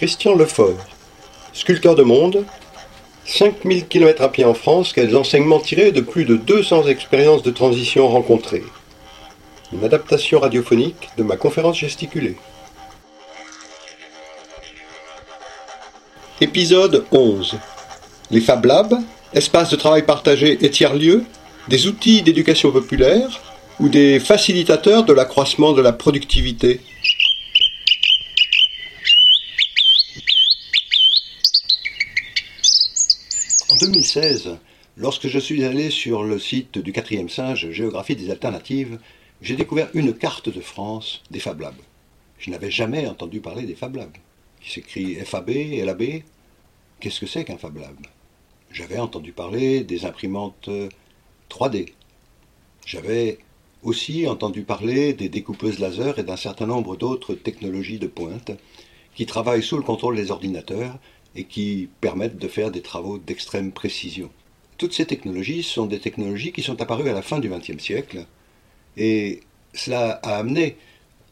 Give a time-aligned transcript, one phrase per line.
[0.00, 0.78] Christian Lefort,
[1.52, 2.46] sculpteur de monde,
[3.26, 7.50] 5000 km à pied en France, quels enseignements tirés de plus de 200 expériences de
[7.50, 8.64] transition rencontrées?
[9.74, 12.36] Une adaptation radiophonique de ma conférence gesticulée.
[16.40, 17.58] Épisode 11.
[18.30, 18.94] Les Fab Labs,
[19.34, 21.26] espaces de travail partagé et tiers-lieux,
[21.68, 23.42] des outils d'éducation populaire
[23.78, 26.80] ou des facilitateurs de l'accroissement de la productivité.
[33.72, 33.76] En
[34.14, 34.58] 2016,
[34.96, 38.98] lorsque je suis allé sur le site du quatrième singe Géographie des alternatives,
[39.40, 41.80] j'ai découvert une carte de France des Fab Labs.
[42.38, 44.16] Je n'avais jamais entendu parler des Fab Labs.
[44.64, 45.50] Il s'écrit FAB,
[45.84, 46.22] LAB.
[46.98, 47.94] Qu'est-ce que c'est qu'un Fab Lab?
[48.72, 50.68] J'avais entendu parler des imprimantes
[51.48, 51.92] 3D.
[52.84, 53.38] J'avais
[53.84, 58.50] aussi entendu parler des découpeuses laser et d'un certain nombre d'autres technologies de pointe
[59.14, 60.98] qui travaillent sous le contrôle des ordinateurs
[61.34, 64.30] et qui permettent de faire des travaux d'extrême précision.
[64.78, 68.26] Toutes ces technologies sont des technologies qui sont apparues à la fin du XXe siècle
[68.96, 69.40] et
[69.74, 70.76] cela a amené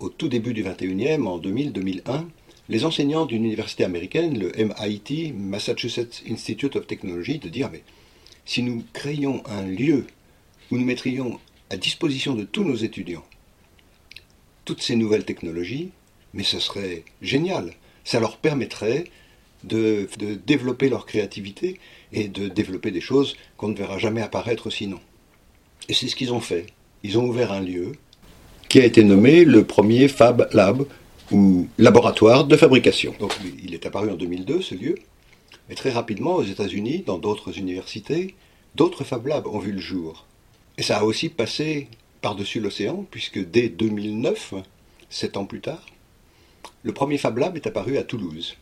[0.00, 2.24] au tout début du XXIe, en 2000-2001,
[2.68, 7.82] les enseignants d'une université américaine, le MIT, Massachusetts Institute of Technology, de dire mais
[8.44, 10.06] si nous créions un lieu
[10.70, 11.38] où nous mettrions
[11.70, 13.24] à disposition de tous nos étudiants
[14.64, 15.90] toutes ces nouvelles technologies,
[16.32, 17.74] mais ce serait génial.
[18.04, 19.04] Ça leur permettrait
[19.66, 20.08] de,
[20.46, 21.78] développer leur créativité
[22.12, 25.00] et de développer des choses qu'on ne verra jamais apparaître sinon.
[25.88, 26.66] Et c'est ce qu'ils ont fait.
[27.02, 27.92] Ils ont ouvert un lieu
[28.68, 30.86] qui a été nommé le premier Fab Lab
[31.30, 33.14] ou laboratoire de fabrication.
[33.18, 34.96] Donc il est apparu en 2002 ce lieu,
[35.68, 38.34] mais très rapidement aux États-Unis, dans d'autres universités,
[38.74, 40.26] d'autres Fab Labs ont vu le jour.
[40.76, 41.88] Et ça a aussi passé
[42.20, 44.54] par-dessus l'océan, puisque dès 2009,
[45.10, 45.86] sept ans plus tard,
[46.82, 48.56] le premier Fab Lab est apparu à Toulouse.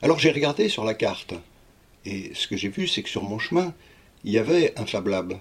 [0.00, 1.34] Alors j'ai regardé sur la carte,
[2.04, 3.74] et ce que j'ai vu, c'est que sur mon chemin,
[4.22, 5.40] il y avait un Fab Lab.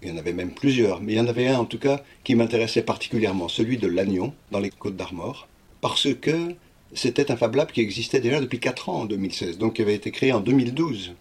[0.00, 2.04] Il y en avait même plusieurs, mais il y en avait un en tout cas
[2.22, 5.48] qui m'intéressait particulièrement, celui de Lannion, dans les Côtes d'Armor,
[5.80, 6.54] parce que
[6.94, 9.96] c'était un Fab Lab qui existait déjà depuis 4 ans en 2016, donc qui avait
[9.96, 11.14] été créé en 2012.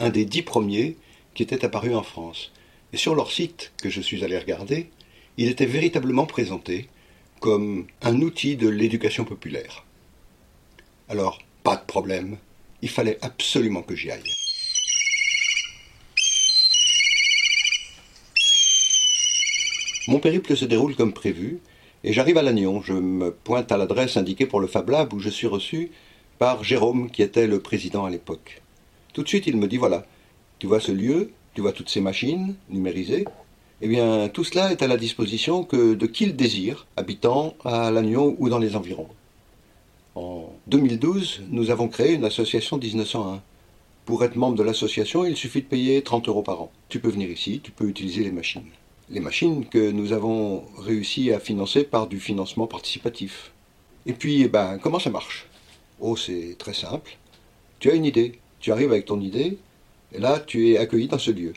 [0.00, 0.96] Un des dix premiers
[1.34, 2.50] qui était apparu en France.
[2.92, 4.90] Et sur leur site, que je suis allé regarder,
[5.36, 6.88] il était véritablement présenté
[7.38, 9.84] comme un outil de l'éducation populaire.
[11.08, 12.36] Alors, pas de problème,
[12.82, 14.32] il fallait absolument que j'y aille.
[20.08, 21.60] Mon périple se déroule comme prévu,
[22.04, 22.82] et j'arrive à Lannion.
[22.82, 25.92] Je me pointe à l'adresse indiquée pour le Fab Lab où je suis reçu
[26.38, 28.62] par Jérôme, qui était le président à l'époque.
[29.12, 30.04] Tout de suite, il me dit voilà,
[30.58, 33.24] tu vois ce lieu, tu vois toutes ces machines numérisées,
[33.80, 37.90] eh bien, tout cela est à la disposition que de qui le désire, habitant à
[37.90, 39.08] Lannion ou dans les environs.
[40.14, 43.42] En 2012, nous avons créé une association 1901.
[44.04, 46.72] Pour être membre de l'association, il suffit de payer 30 euros par an.
[46.88, 48.70] Tu peux venir ici, tu peux utiliser les machines
[49.12, 53.52] les machines que nous avons réussi à financer par du financement participatif.
[54.06, 55.46] Et puis, eh ben, comment ça marche?
[56.00, 57.18] Oh, c'est très simple.
[57.78, 59.58] Tu as une idée, tu arrives avec ton idée,
[60.12, 61.52] et là, tu es accueilli dans ce lieu.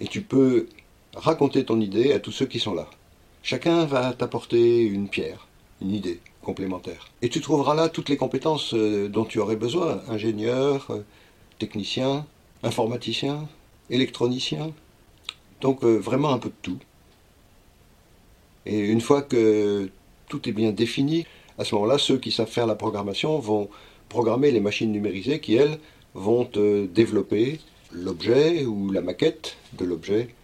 [0.00, 0.68] Et tu peux
[1.14, 2.88] raconter ton idée à tous ceux qui sont là.
[3.42, 5.46] Chacun va t'apporter une pierre,
[5.80, 7.08] une idée complémentaire.
[7.22, 10.02] Et tu trouveras là toutes les compétences euh, dont tu aurais besoin.
[10.08, 11.00] Ingénieur, euh,
[11.58, 12.26] technicien,
[12.62, 13.48] informaticien,
[13.90, 14.72] électronicien,
[15.60, 16.78] donc euh, vraiment un peu de tout.
[18.66, 19.90] Et une fois que
[20.28, 21.26] tout est bien défini,
[21.58, 23.68] à ce moment-là, ceux qui savent faire la programmation vont
[24.08, 25.78] programmer les machines numérisées qui, elles,
[26.14, 26.48] vont
[26.92, 27.60] développer
[27.92, 30.34] l'objet ou la maquette de l'objet.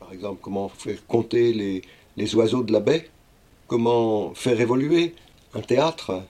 [0.00, 1.82] Par exemple, comment faire compter les,
[2.16, 3.10] les, oiseaux de la baie,
[3.66, 5.14] comment faire évoluer
[5.54, 6.22] un théâtre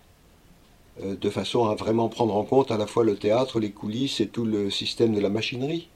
[1.02, 4.20] euh, de façon à vraiment prendre en compte à la fois le théâtre, les coulisses
[4.20, 5.88] et tout le système de la machinerie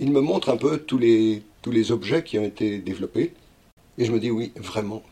[0.00, 1.42] il me montre un peu tous les,
[1.90, 3.32] objets qui ont été développés.
[3.98, 5.02] Et je me dis, oui, vraiment,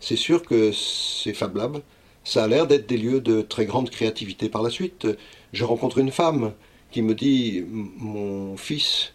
[0.00, 1.82] c'est sûr que c'est Fab Lab.
[2.24, 4.48] Ça a l'air d'être des lieux de très grande créativité.
[4.48, 5.06] Par la suite,
[5.52, 6.52] je rencontre une femme
[6.90, 9.12] qui me dit, mon fils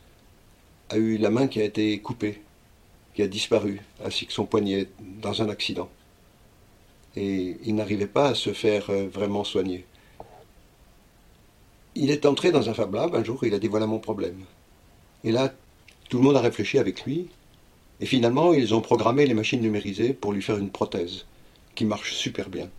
[0.89, 2.41] a eu la main qui a été coupée,
[3.13, 4.87] qui a disparu, ainsi que son poignet,
[5.21, 5.89] dans un accident.
[7.15, 9.85] Et il n'arrivait pas à se faire euh, vraiment soigner.
[11.95, 14.45] Il est entré dans un Fab Lab un jour, il a dit, voilà mon problème.
[15.23, 15.53] Et là,
[16.09, 17.27] tout le monde a réfléchi avec lui.
[17.99, 21.25] Et finalement, ils ont programmé les machines numérisées pour lui faire une prothèse
[21.75, 22.69] qui marche super bien.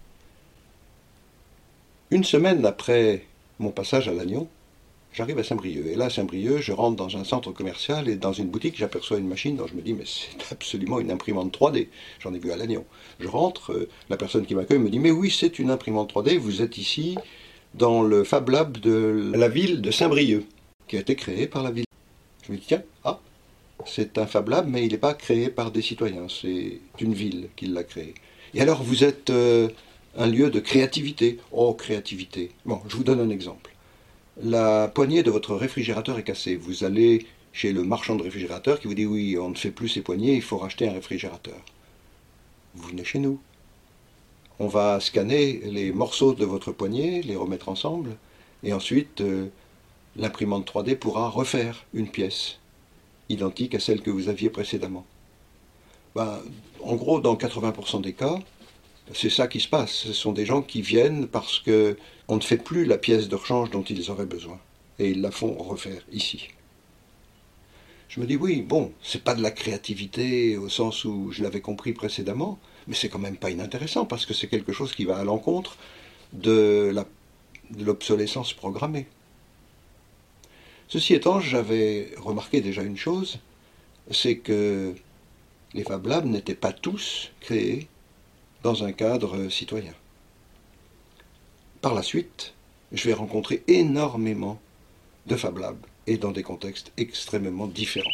[2.11, 3.25] Une semaine après
[3.59, 4.49] mon passage à Lannion,
[5.15, 5.87] J'arrive à Saint-Brieuc.
[5.87, 9.19] Et là, à Saint-Brieuc, je rentre dans un centre commercial et dans une boutique, j'aperçois
[9.19, 11.87] une machine dont je me dis, mais c'est absolument une imprimante 3D.
[12.19, 12.85] J'en ai vu à Lannion.
[13.21, 16.37] Je rentre, euh, la personne qui m'accueille me dit, mais oui, c'est une imprimante 3D,
[16.39, 17.17] vous êtes ici
[17.75, 20.47] dans le Fab Lab de la ville de Saint-Brieuc,
[20.89, 21.85] qui a été créé par la ville.
[22.45, 23.21] Je me dis, tiens, ah,
[23.87, 27.51] c'est un Fab Lab, mais il n'est pas créé par des citoyens, c'est une ville
[27.55, 28.15] qui l'a créé.
[28.53, 29.69] Et alors, vous êtes euh,
[30.17, 31.39] un lieu de créativité.
[31.53, 32.51] Oh, créativité.
[32.67, 33.74] Bon, je vous donne un exemple
[34.43, 36.57] la poignée de votre réfrigérateur est cassée.
[36.57, 39.89] Vous allez chez le marchand de réfrigérateur qui vous dit oui, on ne fait plus
[39.89, 41.61] ces poignées, il faut racheter un réfrigérateur.
[42.75, 43.39] Vous venez chez nous.
[44.59, 48.17] On va scanner les morceaux de votre poignée, les remettre ensemble,
[48.63, 49.49] et ensuite euh,
[50.17, 52.59] l'imprimante 3D pourra refaire une pièce
[53.29, 55.07] identique à celle que vous aviez précédemment.
[56.15, 56.41] Ben,
[56.83, 58.39] en gros, dans 80% des cas,
[59.13, 59.91] c'est ça qui se passe.
[59.91, 61.97] Ce sont des gens qui viennent parce que
[62.29, 64.59] on ne fait plus la pièce de rechange dont ils auraient besoin.
[64.99, 66.49] Et ils la font refaire ici.
[68.09, 71.61] Je me dis oui, bon, c'est pas de la créativité au sens où je l'avais
[71.61, 75.19] compris précédemment, mais c'est quand même pas inintéressant parce que c'est quelque chose qui va
[75.19, 75.77] à l'encontre
[76.33, 76.95] de
[77.79, 79.07] l'obsolescence programmée.
[80.87, 83.41] Ceci étant, j'avais remarqué déjà une chose,
[84.11, 84.95] c'est que
[85.73, 87.89] les Fab Labs n'étaient pas tous créés
[88.63, 89.95] dans un cadre citoyen.
[91.85, 92.55] Par la suite,
[92.93, 94.59] je vais rencontrer énormément
[95.27, 95.77] de Fab Labs
[96.07, 98.09] et dans des contextes extrêmement différents.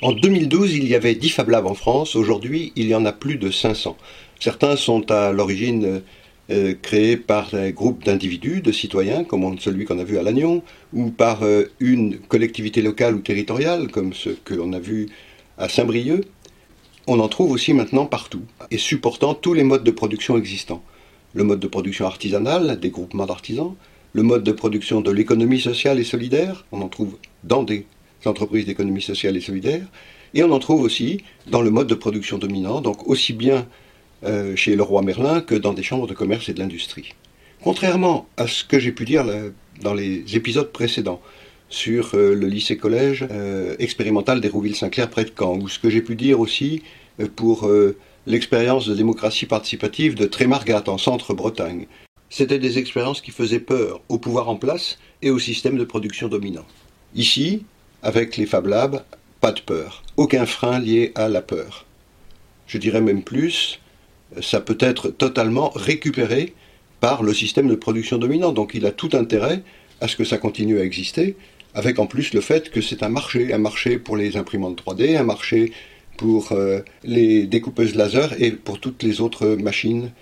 [0.00, 2.16] En 2012, il y avait 10 Fab Labs en France.
[2.16, 3.98] Aujourd'hui, il y en a plus de 500.
[4.38, 6.00] Certains sont à l'origine
[6.48, 10.62] euh, créé par un groupe d'individus, de citoyens, comme celui qu'on a vu à Lannion,
[10.94, 15.10] ou par euh, une collectivité locale ou territoriale, comme ce que l'on a vu
[15.58, 16.24] à Saint-Brieuc,
[17.06, 20.82] on en trouve aussi maintenant partout, et supportant tous les modes de production existants.
[21.34, 23.74] Le mode de production artisanal, des groupements d'artisans,
[24.12, 27.86] le mode de production de l'économie sociale et solidaire, on en trouve dans des
[28.24, 29.86] entreprises d'économie sociale et solidaire,
[30.34, 33.66] et on en trouve aussi dans le mode de production dominant, donc aussi bien
[34.24, 37.14] euh, chez le roi Merlin que dans des chambres de commerce et de l'industrie.
[37.62, 39.24] Contrairement à ce que j'ai pu dire
[39.82, 41.20] dans les épisodes précédents
[41.70, 46.14] sur euh, le lycée-collège euh, expérimental d'Hérouville-Saint-Clair près de Caen, ou ce que j'ai pu
[46.16, 46.82] dire aussi
[47.36, 47.70] pour
[48.26, 51.86] l'expérience de démocratie participative de Trémargat en centre-Bretagne.
[52.30, 56.28] C'était des expériences qui faisaient peur au pouvoir en place et au système de production
[56.28, 56.64] dominant.
[57.14, 57.64] Ici,
[58.02, 59.04] avec les Fab Labs,
[59.40, 61.86] pas de peur, aucun frein lié à la peur.
[62.66, 63.80] Je dirais même plus,
[64.40, 66.54] ça peut être totalement récupéré
[67.00, 68.52] par le système de production dominant.
[68.52, 69.62] Donc il a tout intérêt
[70.00, 71.36] à ce que ça continue à exister,
[71.74, 75.16] avec en plus le fait que c'est un marché, un marché pour les imprimantes 3D,
[75.16, 75.72] un marché
[76.16, 80.12] pour euh, les découpeuses laser et pour toutes les autres machines.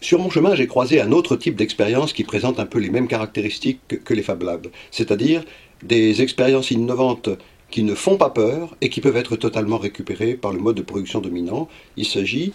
[0.00, 3.08] Sur mon chemin, j'ai croisé un autre type d'expérience qui présente un peu les mêmes
[3.08, 5.44] caractéristiques que les Fab Labs, c'est-à-dire
[5.82, 7.30] des expériences innovantes
[7.70, 10.82] qui ne font pas peur et qui peuvent être totalement récupérées par le mode de
[10.82, 11.68] production dominant.
[11.96, 12.52] Il s'agit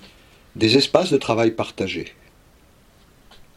[0.56, 2.14] des espaces de travail partagés.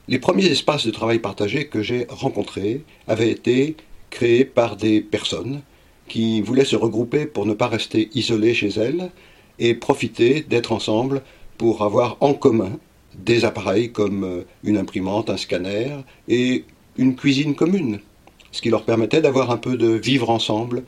[0.09, 3.77] Les premiers espaces de travail partagés que j'ai rencontrés avaient été
[4.13, 5.63] créés par des personnes
[6.07, 9.11] qui voulaient se regrouper pour ne pas rester isolées chez elles
[9.59, 11.23] et profiter d'être ensemble
[11.59, 12.79] pour avoir en commun
[13.15, 15.97] des appareils comme euh, une imprimante, un scanner
[16.29, 16.65] et
[16.97, 18.01] une cuisine commune,
[18.53, 20.85] ce qui leur permettait d'avoir un peu de vivre ensemble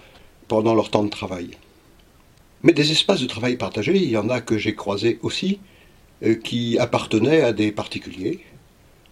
[0.46, 1.50] pendant leur temps de travail.
[2.62, 5.58] Mais des espaces de travail partagés, il y en a que j'ai croisés aussi,
[6.22, 8.40] euh, qui appartenaient à des particuliers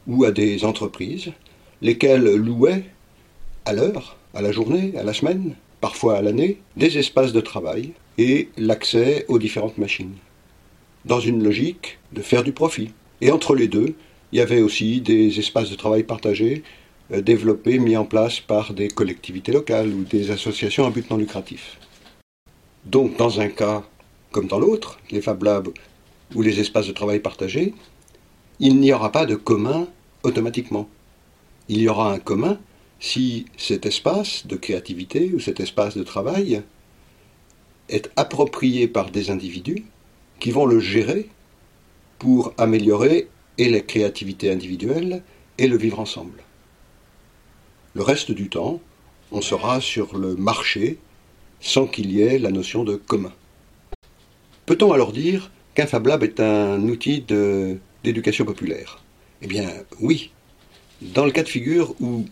[0.06, 1.32] ou à des entreprises,
[1.80, 2.84] lesquelles louaient
[3.64, 7.92] à l'heure, à la journée, à la semaine, parfois à l'année, des espaces de travail
[8.18, 10.14] et l'accès aux différentes machines,
[11.04, 12.90] dans une logique de faire du profit.
[13.20, 13.94] Et entre les deux,
[14.32, 16.62] il y avait aussi des espaces de travail partagés
[17.12, 21.16] euh, développés, mis en place par des collectivités locales ou des associations à but non
[21.16, 21.78] lucratif.
[22.84, 23.84] Donc dans un cas
[24.32, 25.68] comme dans l'autre, les Fab Labs
[26.34, 27.74] ou les espaces de travail partagés,
[28.58, 29.86] il n'y aura pas de commun
[30.22, 30.88] automatiquement.
[31.68, 32.58] Il y aura un commun
[33.02, 36.62] si cet espace de créativité ou cet espace de travail
[37.88, 39.84] est approprié par des individus
[40.38, 41.28] qui vont le gérer
[42.20, 43.28] pour améliorer
[43.58, 45.24] et la créativité individuelle
[45.58, 46.44] et le vivre ensemble.
[47.94, 48.80] Le reste du temps,
[49.32, 50.98] on sera sur le marché
[51.60, 53.32] sans qu'il y ait la notion de commun.
[54.64, 57.24] Peut-on alors dire qu'un Fab Lab est un outil
[58.04, 59.02] d'éducation populaire?
[59.42, 59.68] Eh bien,
[60.00, 60.30] oui.
[61.00, 62.26] Dans le cas de figure où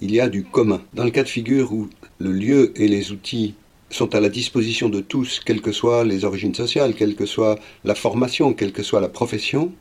[0.00, 1.88] il y a du commun, dans le cas de figure où
[2.18, 3.54] le lieu et les outils
[3.90, 7.58] sont à la disposition de tous, quelles que soient les origines sociales, quelle que soit
[7.84, 9.72] la formation, quelle que soit la profession,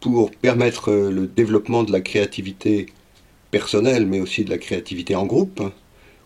[0.00, 2.86] pour permettre le développement de la créativité
[3.50, 5.62] personnelle, mais aussi de la créativité en groupe,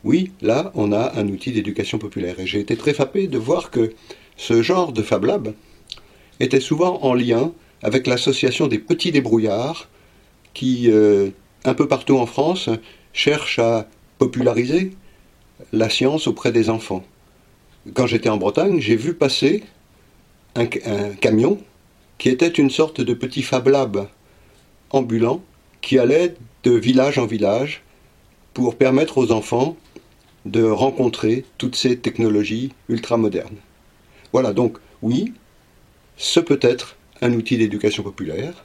[0.05, 2.41] oui, là, on a un outil d'éducation populaire.
[2.41, 3.93] Et j'ai été très frappé de voir que
[4.37, 5.55] ce genre de Fab Lab
[6.41, 7.53] était souvent en lien
[7.83, 9.89] avec l'association des petits débrouillards
[10.55, 11.31] qui, euh,
[11.65, 12.71] un peu partout en France,
[13.13, 13.89] cherchent à
[14.19, 14.93] populariser
[15.73, 17.05] la science auprès des enfants.
[17.95, 19.65] Quand j'étais en Bretagne, j'ai vu passer
[20.55, 21.59] un, un, camion
[22.19, 24.09] qui était une sorte de petit Fab Lab
[24.91, 25.43] ambulant
[25.81, 27.83] qui allait de village en village
[28.53, 29.77] pour permettre aux enfants
[30.45, 33.59] de rencontrer toutes ces technologies ultramodernes.
[34.33, 35.33] Voilà, donc oui,
[36.17, 38.65] ce peut être un outil d'éducation populaire,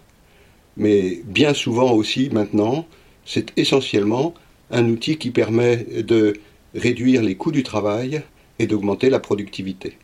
[0.77, 2.85] mais bien souvent aussi maintenant,
[3.25, 4.33] c'est essentiellement
[4.71, 6.33] un outil qui permet de
[6.73, 8.21] réduire les coûts du travail
[8.59, 9.97] et d'augmenter la productivité.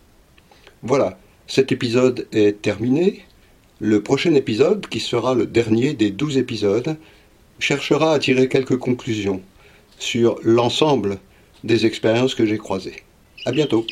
[0.84, 3.22] Voilà, cet épisode est terminé.
[3.80, 6.98] Le prochain épisode, qui sera le dernier des douze épisodes,
[7.60, 9.42] cherchera à tirer quelques conclusions
[10.00, 11.20] sur l'ensemble
[11.63, 13.04] des expériences que j'ai croisées.
[13.46, 13.86] À bientôt.